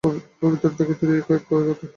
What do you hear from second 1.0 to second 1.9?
এই একই কথা।